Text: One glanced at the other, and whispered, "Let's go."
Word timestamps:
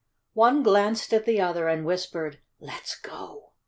One 0.33 0.63
glanced 0.63 1.13
at 1.13 1.25
the 1.25 1.39
other, 1.41 1.67
and 1.67 1.85
whispered, 1.85 2.39
"Let's 2.59 2.95
go." 2.99 3.51